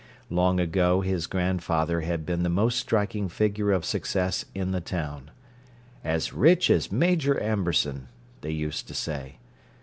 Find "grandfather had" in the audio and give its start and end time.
1.27-2.25